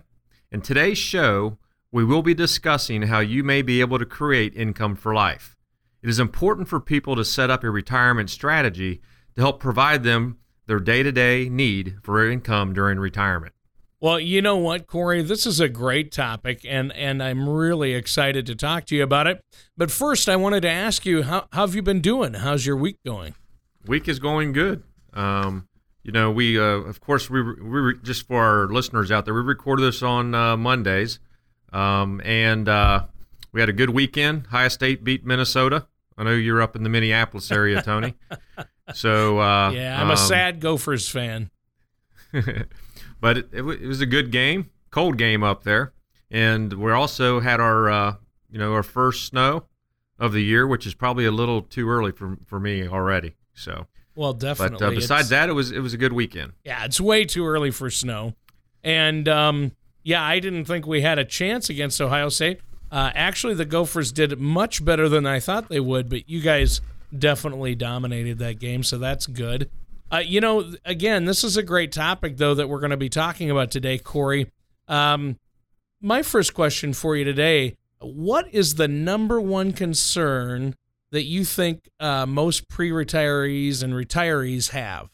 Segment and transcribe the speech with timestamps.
[0.53, 1.59] In today's show,
[1.95, 5.57] we will be discussing how you may be able to create income for life.
[6.03, 9.01] It is important for people to set up a retirement strategy
[9.37, 13.55] to help provide them their day to day need for income during retirement.
[14.01, 15.23] Well, you know what, Corey?
[15.23, 19.29] This is a great topic, and, and I'm really excited to talk to you about
[19.29, 19.41] it.
[19.77, 22.35] But first, I wanted to ask you, how, how have you been doing?
[22.35, 23.37] How's your week going?
[23.87, 24.83] Week is going good.
[25.13, 25.69] Um,
[26.03, 29.43] you know, we, uh, of course, we, we just for our listeners out there, we
[29.43, 31.21] recorded this on uh, Mondays,
[31.75, 33.05] um, and uh,
[33.53, 34.47] we had a good weekend.
[34.47, 35.87] Ohio State beat Minnesota.
[36.17, 38.15] I know you're up in the Minneapolis area, Tony.
[38.95, 41.51] so uh, yeah, I'm a um, sad Gophers fan.
[43.25, 45.95] But it, it, it, was a good game, cold game up there,
[46.31, 48.17] and we also had our uh,
[48.51, 49.65] you know our first snow
[50.19, 53.35] of the year, which is probably a little too early for for me already.
[53.55, 54.77] So well, definitely.
[54.79, 56.53] But uh, besides that, it was it was a good weekend.
[56.65, 58.35] Yeah, it's way too early for snow,
[58.83, 59.73] and um,
[60.05, 62.61] yeah, I didn't think we had a chance against Ohio State.
[62.93, 66.81] Uh, actually, the Gophers did much better than I thought they would, but you guys
[67.17, 69.69] definitely dominated that game, so that's good.
[70.13, 73.09] Uh, you know, again, this is a great topic, though, that we're going to be
[73.09, 74.49] talking about today, Corey.
[74.87, 75.39] Um,
[76.01, 80.75] my first question for you today what is the number one concern
[81.11, 85.09] that you think uh, most pre retirees and retirees have?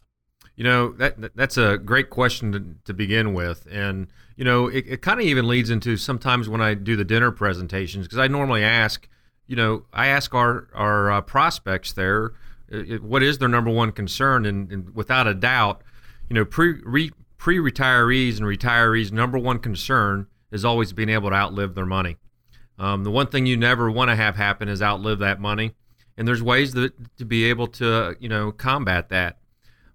[0.56, 3.66] You know, that that's a great question to, to begin with.
[3.70, 4.08] And,
[4.40, 7.30] you know, it, it kind of even leads into sometimes when I do the dinner
[7.30, 9.06] presentations, because I normally ask,
[9.46, 12.32] you know, I ask our, our uh, prospects there,
[12.70, 14.46] it, what is their number one concern?
[14.46, 15.82] And, and without a doubt,
[16.30, 21.28] you know, pre re, pre retirees and retirees' number one concern is always being able
[21.28, 22.16] to outlive their money.
[22.78, 25.74] Um, the one thing you never want to have happen is outlive that money,
[26.16, 29.36] and there's ways that, to be able to you know combat that.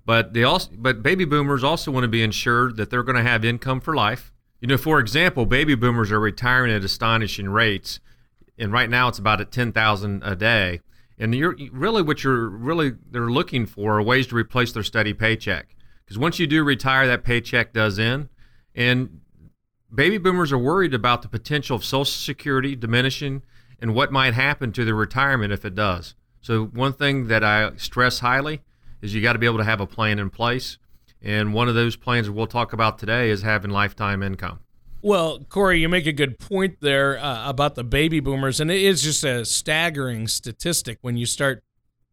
[0.06, 3.24] But they also, but baby boomers also want to be ensured that they're going to
[3.24, 4.32] have income for life.
[4.66, 8.00] You know, for example, baby boomers are retiring at astonishing rates,
[8.58, 10.82] and right now it's about at ten thousand a day.
[11.20, 15.14] And you're really what you're really they're looking for are ways to replace their steady
[15.14, 15.76] paycheck.
[16.04, 18.30] Because once you do retire, that paycheck does end,
[18.74, 19.20] and
[19.94, 23.44] baby boomers are worried about the potential of Social Security diminishing
[23.80, 26.16] and what might happen to their retirement if it does.
[26.42, 28.64] So one thing that I stress highly
[29.04, 30.80] is you got to be able to have a plan in place,
[31.26, 34.60] and one of those plans we'll talk about today is having lifetime income.
[35.02, 38.82] Well, Corey, you make a good point there uh, about the baby boomers, and it
[38.82, 41.64] is just a staggering statistic when you start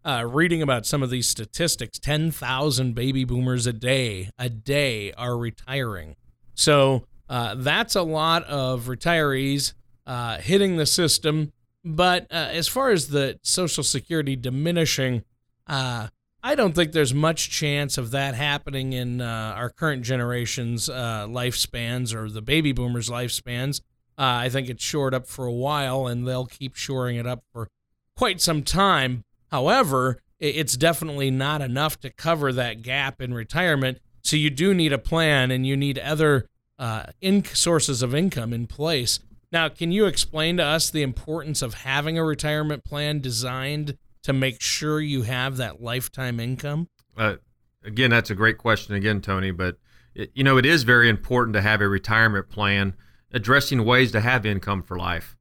[0.05, 1.99] uh, reading about some of these statistics.
[1.99, 6.17] Ten thousand baby boomers a day, a day are retiring.
[6.55, 9.75] So uh, that's a lot of retirees
[10.07, 11.53] uh, hitting the system.
[11.85, 15.25] But uh, as far as the Social Security diminishing,
[15.67, 16.09] uh,
[16.45, 21.27] I don't think there's much chance of that happening in uh, our current generation's uh,
[21.29, 23.81] lifespans or the baby boomers' lifespans.
[24.19, 27.45] Uh, I think it's shored up for a while, and they'll keep shoring it up
[27.53, 27.69] for
[28.17, 29.23] quite some time.
[29.53, 33.99] However, it's definitely not enough to cover that gap in retirement.
[34.23, 36.47] So you do need a plan, and you need other
[36.77, 39.21] uh, in- sources of income in place.
[39.53, 44.33] Now, can you explain to us the importance of having a retirement plan designed to
[44.33, 46.89] make sure you have that lifetime income?
[47.17, 47.37] Uh,
[47.85, 49.51] again, that's a great question again, Tony.
[49.51, 49.79] But
[50.15, 52.95] it, you know, it is very important to have a retirement plan
[53.33, 55.37] addressing ways to have income for life.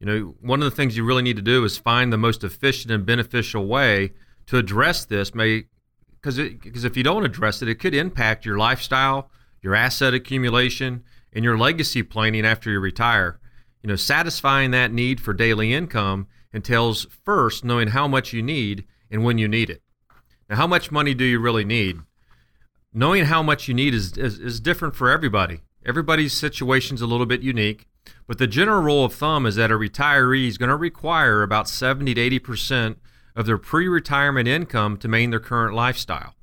[0.00, 2.44] You know, one of the things you really need to do is find the most
[2.44, 4.12] efficient and beneficial way
[4.46, 5.34] to address this.
[5.34, 5.64] May
[6.20, 9.30] because because if you don't address it, it could impact your lifestyle,
[9.62, 11.02] your asset accumulation,
[11.32, 13.40] and your legacy planning after you retire.
[13.82, 16.26] You know, satisfying that need for daily income
[16.56, 19.82] entails first knowing how much you need and when you need it.
[20.48, 22.00] Now, how much money do you really need?
[22.92, 25.60] Knowing how much you need is, is, is different for everybody.
[25.84, 27.86] Everybody's situation is a little bit unique,
[28.26, 31.68] but the general rule of thumb is that a retiree is going to require about
[31.68, 32.98] 70 to 80 percent
[33.36, 36.34] of their pre retirement income to maintain their current lifestyle.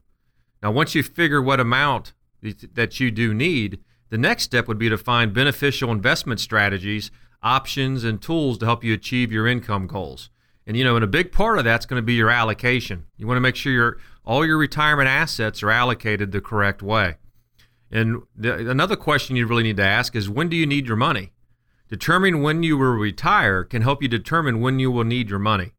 [0.61, 3.79] Now, once you figure what amount that you do need,
[4.09, 7.09] the next step would be to find beneficial investment strategies,
[7.43, 10.29] options, and tools to help you achieve your income goals.
[10.65, 13.05] And you know, and a big part of that's going to be your allocation.
[13.17, 17.17] You want to make sure your all your retirement assets are allocated the correct way.
[17.91, 20.95] And the, another question you really need to ask is when do you need your
[20.95, 21.33] money?
[21.89, 25.73] Determining when you will retire can help you determine when you will need your money.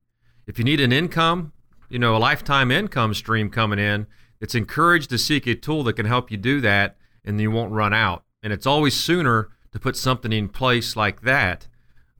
[0.46, 1.52] If you need an income,
[1.88, 4.06] you know, a lifetime income stream coming in,
[4.40, 7.72] it's encouraged to seek a tool that can help you do that and you won't
[7.72, 8.24] run out.
[8.42, 11.66] And it's always sooner to put something in place like that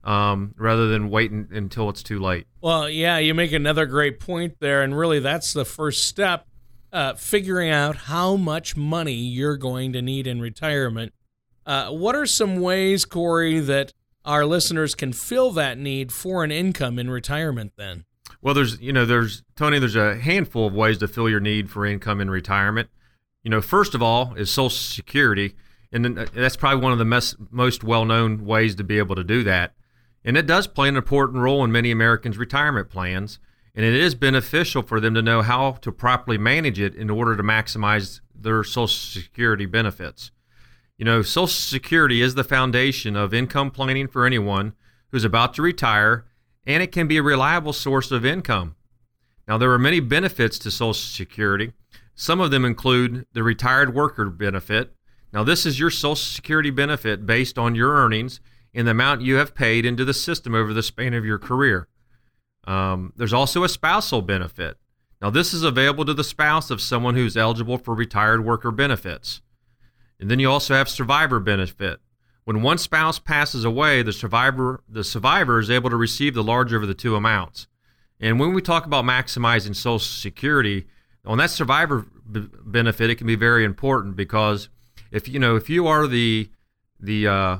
[0.03, 2.45] um, rather than waiting until it's too late.
[2.61, 4.83] Well, yeah, you make another great point there.
[4.83, 6.45] And really, that's the first step
[6.91, 11.13] uh, figuring out how much money you're going to need in retirement.
[11.65, 13.93] Uh, what are some ways, Corey, that
[14.25, 18.03] our listeners can fill that need for an income in retirement then?
[18.41, 21.69] Well, there's, you know, there's, Tony, there's a handful of ways to fill your need
[21.71, 22.89] for income in retirement.
[23.43, 25.55] You know, first of all is Social Security.
[25.91, 29.15] And uh, that's probably one of the mes- most well known ways to be able
[29.15, 29.73] to do that.
[30.23, 33.39] And it does play an important role in many Americans' retirement plans.
[33.75, 37.35] And it is beneficial for them to know how to properly manage it in order
[37.35, 40.31] to maximize their Social Security benefits.
[40.97, 44.73] You know, Social Security is the foundation of income planning for anyone
[45.11, 46.25] who's about to retire,
[46.65, 48.75] and it can be a reliable source of income.
[49.47, 51.73] Now, there are many benefits to Social Security.
[52.15, 54.93] Some of them include the retired worker benefit.
[55.35, 58.39] Now, this is your Social Security benefit based on your earnings
[58.73, 61.89] and the amount you have paid into the system over the span of your career.
[62.63, 64.77] Um, there's also a spousal benefit.
[65.21, 69.41] Now, this is available to the spouse of someone who's eligible for retired worker benefits.
[70.21, 71.99] And then you also have survivor benefit.
[72.45, 76.77] When one spouse passes away, the survivor the survivor is able to receive the larger
[76.77, 77.67] of the two amounts.
[78.21, 80.85] And when we talk about maximizing Social Security,
[81.25, 84.69] on that survivor b- benefit, it can be very important because
[85.11, 86.49] if you know if you are the
[86.99, 87.57] the uh,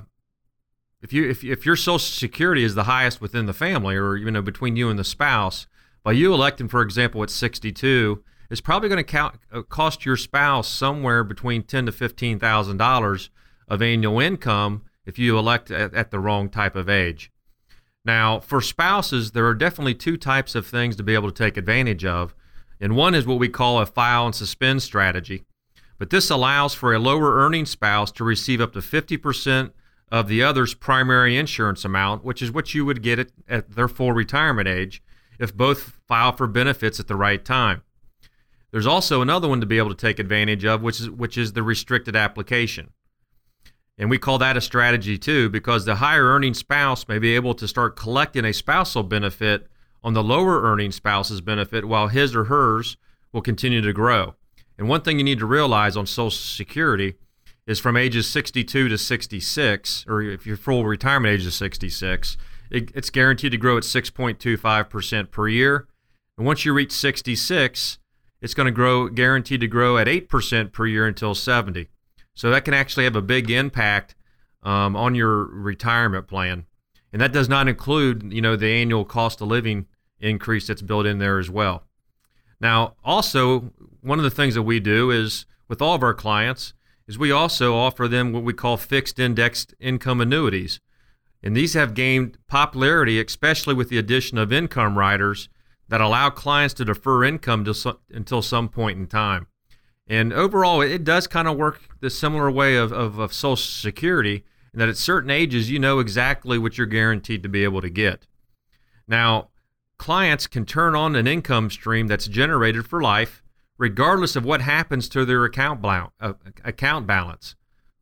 [1.01, 4.29] if you if, if your social security is the highest within the family or you
[4.31, 5.67] know between you and the spouse
[6.03, 10.67] by you electing for example at 62 it's probably going to uh, cost your spouse
[10.67, 13.29] somewhere between ten to fifteen thousand dollars
[13.67, 17.31] of annual income if you elect at, at the wrong type of age.
[18.03, 21.57] Now for spouses there are definitely two types of things to be able to take
[21.57, 22.35] advantage of
[22.79, 25.43] and one is what we call a file and suspend strategy
[25.97, 29.71] but this allows for a lower earning spouse to receive up to 50%
[30.11, 33.87] of the other's primary insurance amount, which is what you would get at, at their
[33.87, 35.01] full retirement age
[35.39, 37.81] if both file for benefits at the right time.
[38.71, 41.53] There's also another one to be able to take advantage of, which is which is
[41.53, 42.89] the restricted application.
[43.97, 47.53] And we call that a strategy too, because the higher earning spouse may be able
[47.55, 49.67] to start collecting a spousal benefit
[50.03, 52.97] on the lower earning spouse's benefit while his or hers
[53.31, 54.35] will continue to grow.
[54.77, 57.15] And one thing you need to realize on Social Security
[57.67, 62.37] is from ages 62 to 66, or if your full retirement age is 66,
[62.69, 65.87] it, it's guaranteed to grow at 6.25% per year.
[66.37, 67.99] And once you reach 66,
[68.41, 71.87] it's going to grow, guaranteed to grow at 8% per year until 70.
[72.33, 74.15] So that can actually have a big impact
[74.61, 76.65] um, on your retirement plan.
[77.13, 79.85] And that does not include, you know, the annual cost of living
[80.19, 81.83] increase that's built in there as well.
[82.59, 83.71] Now, also,
[84.01, 86.73] one of the things that we do is with all of our clients
[87.07, 90.79] is we also offer them what we call fixed indexed income annuities.
[91.43, 95.49] And these have gained popularity, especially with the addition of income riders
[95.87, 97.65] that allow clients to defer income
[98.11, 99.47] until some point in time.
[100.07, 104.43] And overall, it does kind of work the similar way of, of, of Social Security,
[104.73, 107.89] in that at certain ages, you know exactly what you're guaranteed to be able to
[107.89, 108.25] get.
[109.07, 109.49] Now,
[109.97, 113.41] clients can turn on an income stream that's generated for life
[113.77, 116.33] regardless of what happens to their account, uh,
[116.63, 117.55] account balance,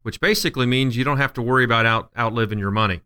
[0.04, 3.02] which basically means you don't have to worry about out- outliving your money.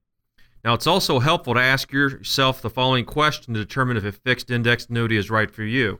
[0.63, 4.51] Now, it's also helpful to ask yourself the following question to determine if a fixed
[4.51, 5.99] index annuity is right for you.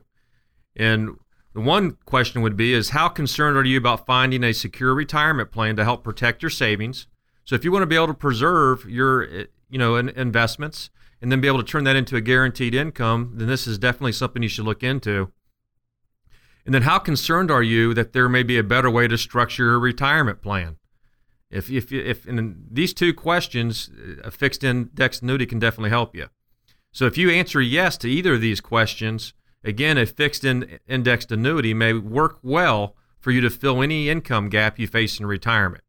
[0.76, 1.16] And
[1.54, 5.50] the one question would be is how concerned are you about finding a secure retirement
[5.50, 7.06] plan to help protect your savings?
[7.44, 11.32] So if you want to be able to preserve your eh, you know investments and
[11.32, 14.42] then be able to turn that into a guaranteed income, then this is definitely something
[14.42, 15.32] you should look into.
[16.64, 19.64] And then how concerned are you that there may be a better way to structure
[19.64, 20.76] your retirement plan?
[21.50, 26.14] If, if, if in these two questions, uh, a fixed index annuity can definitely help
[26.14, 26.26] you.
[26.92, 29.32] So if you answer yes to either of these questions,
[29.64, 34.48] again, a fixed in, indexed annuity may work well for you to fill any income
[34.48, 35.84] gap you face in retirement.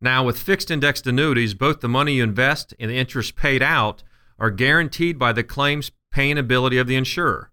[0.00, 4.02] Now, with fixed indexed annuities, both the money you invest and the interest paid out
[4.38, 7.50] are guaranteed by the claims paying ability of the insurer.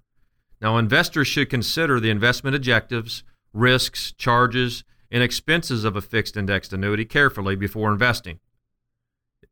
[0.62, 3.24] Now, investors should consider the investment objectives,
[3.54, 8.40] risks, charges, and expenses of a fixed indexed annuity carefully before investing.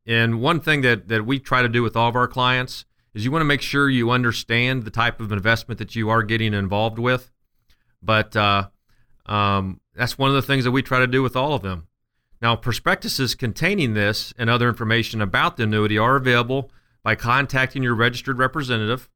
[0.06, 3.24] And one thing that, that we try to do with all of our clients is
[3.24, 6.54] you want to make sure you understand the type of investment that you are getting
[6.54, 7.32] involved with.
[8.02, 8.70] But uh,
[9.26, 11.88] um, that's one of the things that we try to do with all of them.
[12.42, 16.72] Now, prospectuses containing this and other information about the annuity are available
[17.04, 19.10] by contacting your registered representative.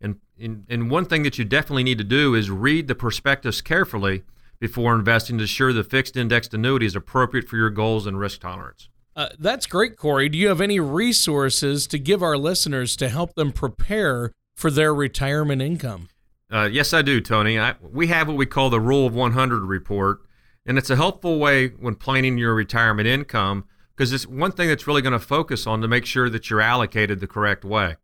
[0.00, 3.60] And, and, and one thing that you definitely need to do is read the prospectus
[3.60, 4.22] carefully
[4.58, 8.40] before investing to ensure the fixed indexed annuity is appropriate for your goals and risk
[8.40, 8.88] tolerance.
[9.14, 10.28] Uh, that's great, Corey.
[10.28, 14.94] Do you have any resources to give our listeners to help them prepare for their
[14.94, 16.08] retirement income?
[16.50, 17.58] Uh, yes, I do, Tony.
[17.58, 20.20] I, we have what we call the Rule of 100 report,
[20.66, 23.64] and it's a helpful way when planning your retirement income
[23.96, 26.60] because it's one thing that's really going to focus on to make sure that you're
[26.60, 27.96] allocated the correct way.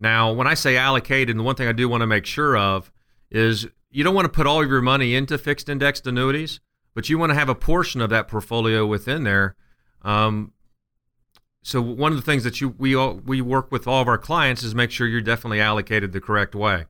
[0.00, 2.90] Now, when I say allocated, the one thing I do want to make sure of
[3.30, 6.60] is you don't want to put all of your money into fixed indexed annuities,
[6.94, 9.56] but you want to have a portion of that portfolio within there.
[10.02, 10.52] Um,
[11.62, 14.16] so one of the things that you we all, we work with all of our
[14.16, 16.86] clients is make sure you're definitely allocated the correct way.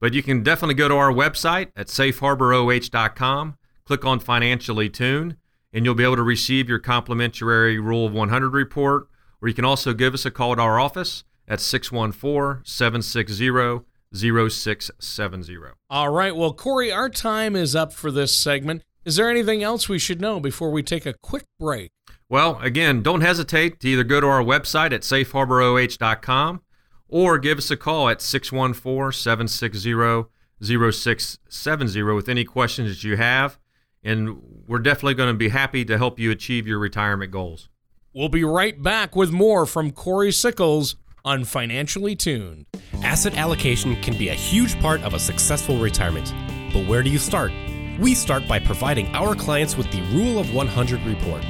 [0.00, 5.36] But you can definitely go to our website at safeharboroh.com, click on Financially Tuned,
[5.72, 9.08] and you'll be able to receive your complimentary Rule of 100 report.
[9.42, 15.56] Or you can also give us a call at our office at 614 760 0670.
[15.88, 16.34] All right.
[16.34, 18.82] Well, Corey, our time is up for this segment.
[19.04, 21.90] Is there anything else we should know before we take a quick break?
[22.28, 26.60] Well, again, don't hesitate to either go to our website at safeharboroh.com
[27.08, 30.28] or give us a call at 614 760
[30.62, 33.58] 0670 with any questions that you have.
[34.02, 37.68] And we're definitely going to be happy to help you achieve your retirement goals.
[38.14, 42.66] We'll be right back with more from Corey Sickles on Financially Tuned.
[43.02, 46.34] Asset allocation can be a huge part of a successful retirement.
[46.72, 47.52] But where do you start?
[47.98, 51.44] We start by providing our clients with the Rule of 100 report.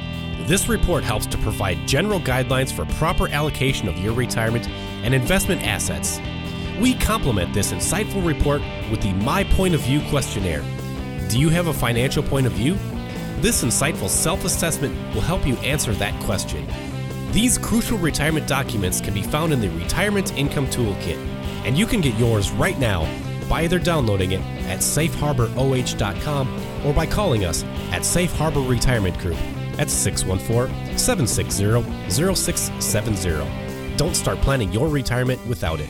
[0.47, 4.67] This report helps to provide general guidelines for proper allocation of your retirement
[5.03, 6.19] and investment assets.
[6.81, 10.63] We complement this insightful report with the My Point of View questionnaire.
[11.31, 12.73] Do you have a financial point of view?
[13.39, 16.67] This insightful self assessment will help you answer that question.
[17.31, 21.15] These crucial retirement documents can be found in the Retirement Income Toolkit,
[21.65, 23.03] and you can get yours right now
[23.47, 29.39] by either downloading it at safeharboroh.com or by calling us at Safe Harbor Retirement Group
[29.79, 33.95] at 614 760 0670.
[33.95, 35.87] Don't start planning your retirement without it.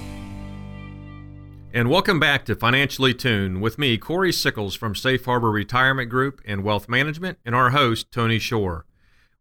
[1.73, 6.41] And welcome back to Financially Tuned with me, Corey Sickles from Safe Harbor Retirement Group
[6.45, 8.85] and Wealth Management, and our host, Tony Shore.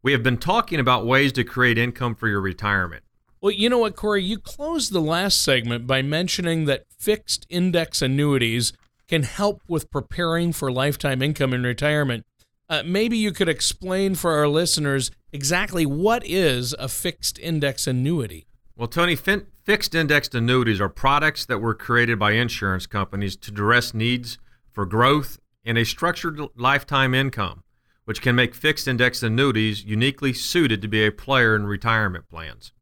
[0.00, 3.02] We have been talking about ways to create income for your retirement.
[3.40, 4.22] Well, you know what, Corey?
[4.22, 8.72] You closed the last segment by mentioning that fixed index annuities
[9.08, 12.24] can help with preparing for lifetime income in retirement.
[12.68, 18.46] Uh, maybe you could explain for our listeners exactly what is a fixed index annuity.
[18.80, 23.50] Well, Tony, fin- fixed indexed annuities are products that were created by insurance companies to
[23.50, 24.38] address needs
[24.72, 27.62] for growth and a structured lifetime income,
[28.06, 32.72] which can make fixed indexed annuities uniquely suited to be a player in retirement plans.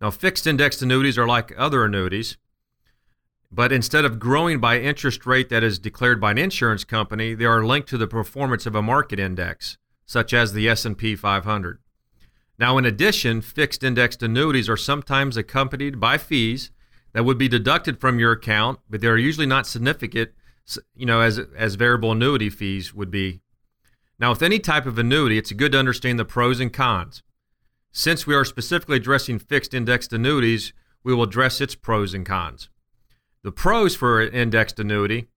[0.00, 2.36] Now, fixed indexed annuities are like other annuities,
[3.52, 7.44] but instead of growing by interest rate that is declared by an insurance company, they
[7.44, 11.78] are linked to the performance of a market index, such as the S&P 500.
[12.60, 16.70] Now, in addition, fixed indexed annuities are sometimes accompanied by fees
[17.14, 20.32] that would be deducted from your account, but they are usually not significant,
[20.94, 23.40] you know, as as variable annuity fees would be.
[24.18, 27.22] Now, with any type of annuity, it's good to understand the pros and cons.
[27.92, 32.68] Since we are specifically addressing fixed indexed annuities, we will address its pros and cons.
[33.42, 35.28] The pros for an indexed annuity,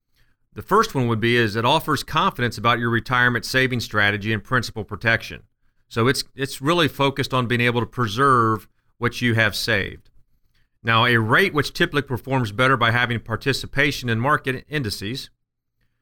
[0.56, 4.44] the first one would be is it offers confidence about your retirement saving strategy and
[4.44, 5.44] principal protection.
[5.94, 10.10] So it's it's really focused on being able to preserve what you have saved.
[10.82, 15.30] Now, a rate which typically performs better by having participation in market indices.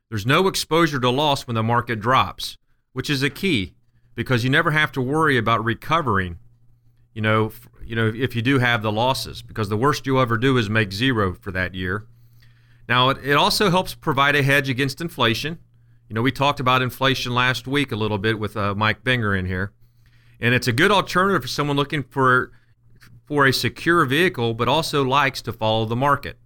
[0.10, 2.57] There's no exposure to loss when the market drops,
[2.93, 3.74] which is a key
[4.15, 6.38] because you never have to worry about recovering.
[7.13, 7.51] You know,
[7.83, 10.69] you know if you do have the losses because the worst you'll ever do is
[10.69, 12.05] make zero for that year.
[12.88, 15.60] Now, it, it also helps provide a hedge against inflation.
[16.07, 19.38] You know, we talked about inflation last week a little bit with uh, Mike Binger
[19.38, 19.74] in here,
[20.41, 22.51] and it's a good alternative for someone looking for
[23.25, 26.38] for a secure vehicle, but also likes to follow the market.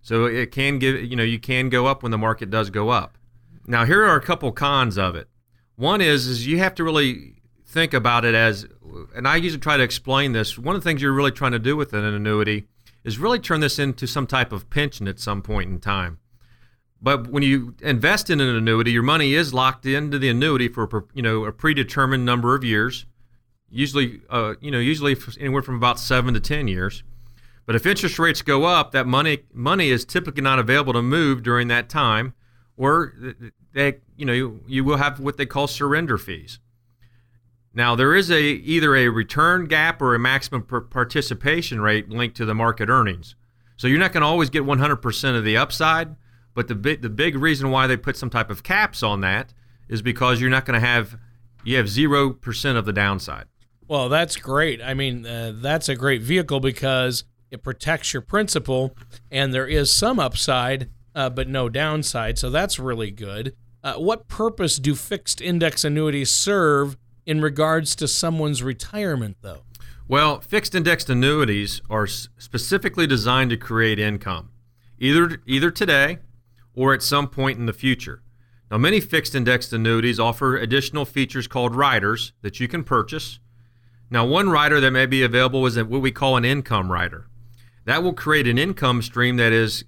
[0.00, 2.88] So it can give you know you can go up when the market does go
[2.88, 3.18] up.
[3.66, 5.28] Now, here are a couple cons of it.
[5.76, 8.66] One is is you have to really think about it as,
[9.14, 10.58] and I usually try to explain this.
[10.58, 12.66] One of the things you're really trying to do with an annuity
[13.04, 16.18] is really turn this into some type of pension at some point in time.
[17.00, 21.06] But when you invest in an annuity, your money is locked into the annuity for
[21.14, 23.06] you know a predetermined number of years,
[23.72, 27.02] usually uh, you know usually anywhere from about seven to ten years.
[27.64, 31.42] But if interest rates go up, that money money is typically not available to move
[31.42, 32.34] during that time,
[32.76, 33.14] or
[33.72, 36.58] they you know you, you will have what they call surrender fees.
[37.74, 42.44] Now there is a either a return cap or a maximum participation rate linked to
[42.44, 43.34] the market earnings.
[43.76, 46.14] So you're not going to always get 100% of the upside,
[46.54, 49.54] but the big, the big reason why they put some type of caps on that
[49.88, 51.18] is because you're not going to have
[51.64, 53.46] you have 0% of the downside.
[53.92, 54.80] Well, that's great.
[54.80, 58.96] I mean, uh, that's a great vehicle because it protects your principal
[59.30, 62.38] and there is some upside uh, but no downside.
[62.38, 63.54] So that's really good.
[63.84, 66.96] Uh, what purpose do fixed index annuities serve
[67.26, 69.64] in regards to someone's retirement, though?
[70.08, 74.52] Well, fixed indexed annuities are specifically designed to create income,
[74.98, 76.20] either either today
[76.74, 78.22] or at some point in the future.
[78.70, 83.38] Now, many fixed indexed annuities offer additional features called riders that you can purchase.
[84.12, 87.26] Now, one rider that may be available is what we call an income rider.
[87.84, 89.84] That will create an income stream that is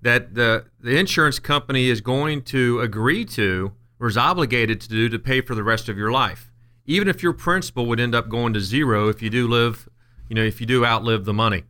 [0.00, 5.08] that the, the insurance company is going to agree to or is obligated to do
[5.08, 6.52] to pay for the rest of your life
[6.86, 9.88] even if your principal would end up going to zero if you do live,
[10.28, 11.64] you know, if you do outlive the money.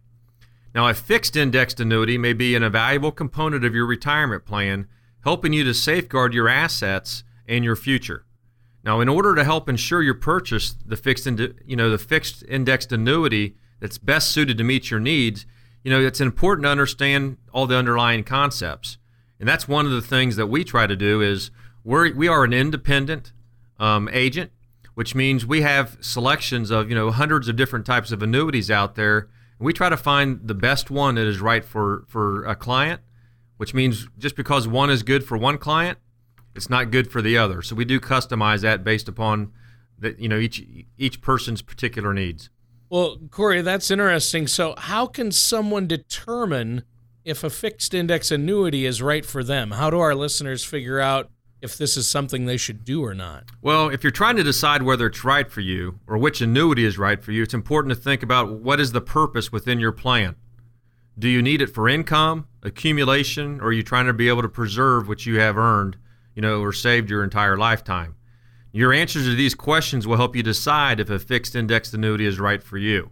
[0.74, 4.88] Now, a fixed indexed annuity may be an invaluable component of your retirement plan,
[5.22, 8.24] helping you to safeguard your assets and your future.
[8.84, 12.92] Now, in order to help ensure you purchase the fixed, you know, the fixed indexed
[12.92, 15.46] annuity that's best suited to meet your needs,
[15.84, 18.98] you know, it's important to understand all the underlying concepts.
[19.38, 21.50] And that's one of the things that we try to do is
[21.84, 23.32] we're, we are an independent
[23.78, 24.52] um, agent
[24.94, 28.94] which means we have selections of you know hundreds of different types of annuities out
[28.94, 29.28] there.
[29.58, 33.00] And we try to find the best one that is right for for a client,
[33.56, 35.98] which means just because one is good for one client,
[36.54, 37.62] it's not good for the other.
[37.62, 39.52] So we do customize that based upon
[39.98, 40.64] that you know each
[40.98, 42.50] each person's particular needs.
[42.90, 44.46] Well, Corey, that's interesting.
[44.46, 46.82] So how can someone determine
[47.24, 49.70] if a fixed index annuity is right for them?
[49.70, 51.30] How do our listeners figure out
[51.62, 53.44] if this is something they should do or not.
[53.62, 56.98] Well, if you're trying to decide whether it's right for you or which annuity is
[56.98, 60.34] right for you, it's important to think about what is the purpose within your plan.
[61.16, 64.48] Do you need it for income, accumulation, or are you trying to be able to
[64.48, 65.96] preserve what you have earned,
[66.34, 68.16] you know, or saved your entire lifetime?
[68.72, 72.40] Your answers to these questions will help you decide if a fixed indexed annuity is
[72.40, 73.10] right for you.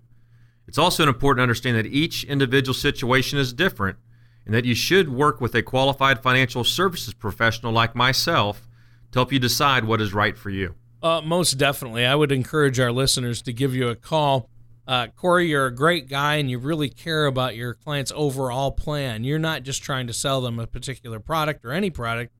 [0.66, 3.98] It's also important to understand that each individual situation is different
[4.46, 8.68] and that you should work with a qualified financial services professional like myself
[9.12, 10.74] to help you decide what is right for you.
[11.02, 12.06] Uh, most definitely.
[12.06, 14.48] I would encourage our listeners to give you a call.
[14.86, 19.24] Uh, Corey, you're a great guy and you really care about your client's overall plan.
[19.24, 22.32] You're not just trying to sell them a particular product or any product,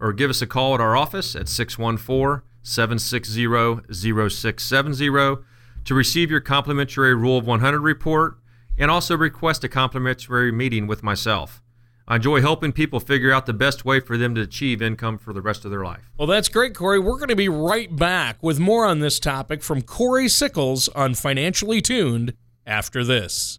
[0.00, 5.42] or give us a call at our office at 614 760 0670
[5.84, 8.38] to receive your complimentary Rule of 100 report
[8.78, 11.62] and also request a complimentary meeting with myself.
[12.06, 15.32] I enjoy helping people figure out the best way for them to achieve income for
[15.32, 16.10] the rest of their life.
[16.18, 16.98] Well, that's great, Corey.
[16.98, 21.14] We're going to be right back with more on this topic from Corey Sickles on
[21.14, 22.34] Financially Tuned
[22.66, 23.58] after this.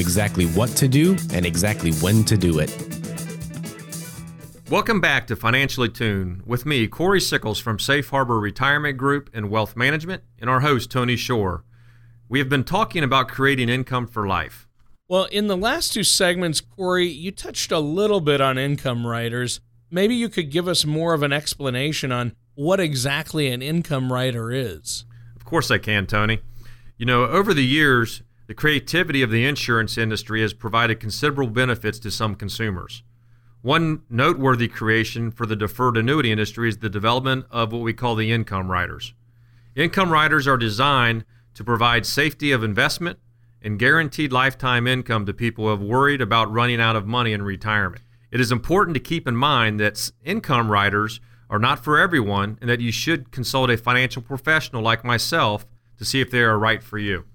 [0.01, 2.75] exactly what to do and exactly when to do it.
[4.69, 9.49] Welcome back to Financially Tuned with me, Corey Sickles from Safe Harbor Retirement Group and
[9.49, 11.63] Wealth Management, and our host, Tony Shore.
[12.27, 14.67] We have been talking about creating income for life.
[15.09, 19.59] Well, in the last two segments, Corey, you touched a little bit on income riders.
[19.91, 24.53] Maybe you could give us more of an explanation on what exactly an income rider
[24.53, 25.03] is.
[25.35, 26.39] Of course, I can, Tony.
[26.97, 31.99] You know, over the years, the creativity of the insurance industry has provided considerable benefits
[31.99, 33.03] to some consumers.
[33.61, 38.15] One noteworthy creation for the deferred annuity industry is the development of what we call
[38.15, 39.13] the income riders.
[39.75, 43.19] Income riders are designed to provide safety of investment
[43.61, 47.43] and guaranteed lifetime income to people who have worried about running out of money in
[47.43, 48.01] retirement.
[48.31, 52.69] It is important to keep in mind that income riders are not for everyone and
[52.69, 55.65] that you should consult a financial professional like myself
[55.97, 57.25] to see if they are right for you.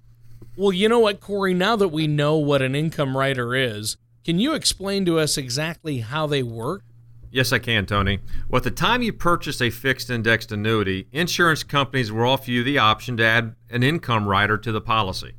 [0.58, 4.38] Well, you know what, Corey, now that we know what an income rider is, can
[4.38, 6.82] you explain to us exactly how they work?
[7.30, 8.20] Yes, I can, Tony.
[8.48, 12.64] Well, at the time you purchase a fixed indexed annuity, insurance companies will offer you
[12.64, 15.34] the option to add an income rider to the policy.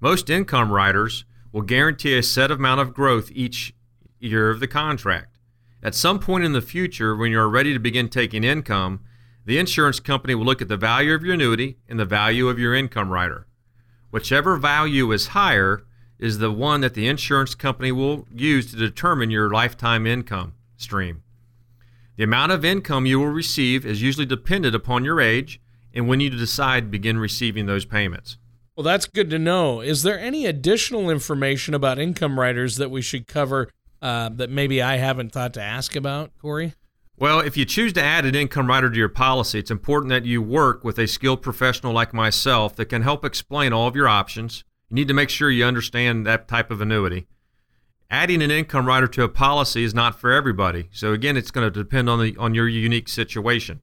[0.00, 3.74] Most income riders will guarantee a set amount of growth each
[4.18, 5.38] year of the contract.
[5.82, 9.00] At some point in the future, when you are ready to begin taking income,
[9.44, 12.58] the insurance company will look at the value of your annuity and the value of
[12.58, 13.46] your income rider.
[14.10, 15.82] Whichever value is higher
[16.18, 21.22] is the one that the insurance company will use to determine your lifetime income stream.
[22.16, 25.60] The amount of income you will receive is usually dependent upon your age
[25.94, 28.38] and when you decide to begin receiving those payments.
[28.76, 29.80] Well, that's good to know.
[29.80, 34.80] Is there any additional information about income riders that we should cover uh, that maybe
[34.80, 36.74] I haven't thought to ask about, Corey?
[37.20, 40.24] Well, if you choose to add an income rider to your policy, it's important that
[40.24, 44.06] you work with a skilled professional like myself that can help explain all of your
[44.06, 44.62] options.
[44.88, 47.26] You need to make sure you understand that type of annuity.
[48.08, 50.90] Adding an income rider to a policy is not for everybody.
[50.92, 53.82] So again, it's going to depend on the on your unique situation.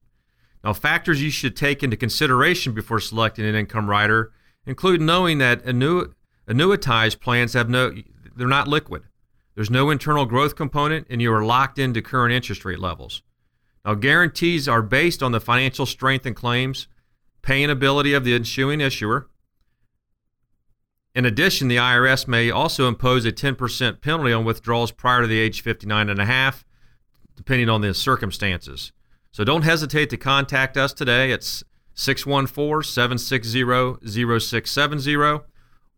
[0.64, 4.32] Now, factors you should take into consideration before selecting an income rider
[4.64, 6.14] include knowing that annu-
[6.48, 7.92] annuitized plans have no
[8.34, 9.02] they're not liquid.
[9.54, 13.22] There's no internal growth component, and you are locked into current interest rate levels.
[13.86, 16.88] Now, guarantees are based on the financial strength and claims,
[17.40, 19.28] paying ability of the issuing issuer.
[21.14, 25.38] In addition, the IRS may also impose a 10% penalty on withdrawals prior to the
[25.38, 26.64] age 59 and a half,
[27.36, 28.90] depending on the circumstances.
[29.30, 31.30] So don't hesitate to contact us today.
[31.30, 31.62] It's
[31.94, 33.62] 614 760
[34.04, 35.44] 0670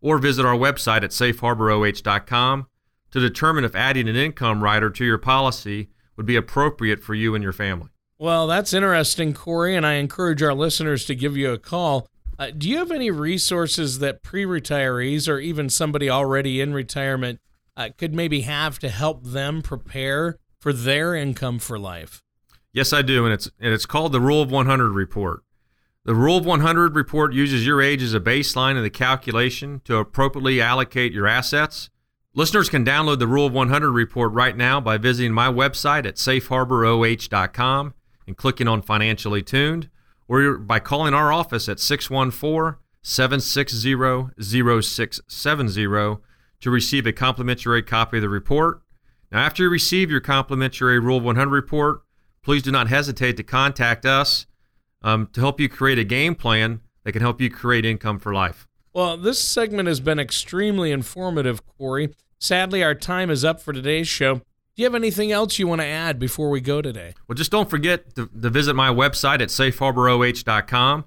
[0.01, 2.67] or visit our website at safeharboroh.com
[3.11, 7.33] to determine if adding an income rider to your policy would be appropriate for you
[7.33, 7.87] and your family.
[8.17, 12.09] Well, that's interesting, Corey, and I encourage our listeners to give you a call.
[12.37, 17.39] Uh, do you have any resources that pre retirees or even somebody already in retirement
[17.77, 22.21] uh, could maybe have to help them prepare for their income for life?
[22.73, 25.43] Yes, I do, and it's and it's called the Rule of 100 report.
[26.03, 29.95] The Rule of 100 report uses your age as a baseline in the calculation to
[29.95, 31.89] appropriately allocate your assets
[32.39, 36.15] Listeners can download the Rule of 100 report right now by visiting my website at
[36.15, 37.93] safeharboroh.com
[38.27, 39.89] and clicking on Financially Tuned,
[40.25, 46.21] or by calling our office at 614 760 0670
[46.61, 48.83] to receive a complimentary copy of the report.
[49.33, 52.03] Now, after you receive your complimentary Rule of 100 report,
[52.41, 54.45] please do not hesitate to contact us
[55.01, 58.33] um, to help you create a game plan that can help you create income for
[58.33, 58.65] life.
[58.93, 62.13] Well, this segment has been extremely informative, Corey.
[62.39, 64.35] Sadly, our time is up for today's show.
[64.35, 64.43] Do
[64.75, 67.13] you have anything else you want to add before we go today?
[67.27, 71.05] Well, just don't forget to, to visit my website at safeharboroh.com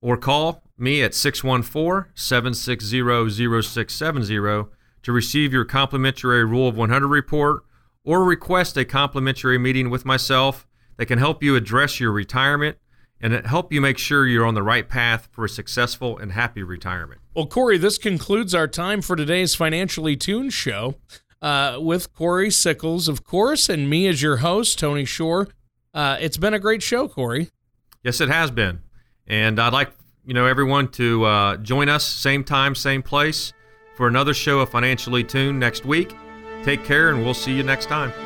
[0.00, 4.68] or call me at 614 760 0670
[5.02, 7.62] to receive your complimentary Rule of 100 report
[8.04, 12.76] or request a complimentary meeting with myself that can help you address your retirement
[13.20, 16.62] and help you make sure you're on the right path for a successful and happy
[16.64, 17.20] retirement.
[17.36, 20.94] Well, Corey, this concludes our time for today's Financially Tuned show.
[21.42, 25.46] uh, with Corey Sickles, of course, and me as your host, Tony Shore.
[25.92, 27.50] Uh, it's been a great show, Corey.
[28.02, 28.80] Yes, it has been.
[29.26, 29.90] And I'd like
[30.24, 33.52] you know everyone to uh, join us same time, same place
[33.96, 36.14] for another show of Financially Tuned next week.
[36.64, 38.25] Take care, and we'll see you next time.